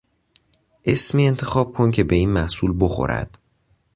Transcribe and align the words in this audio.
اسمی 0.85 1.27
انتخاب 1.27 1.73
کن 1.73 1.91
که 1.91 2.03
به 2.03 2.15
این 2.15 2.29
محصول 2.29 2.75
بخورد. 2.79 3.37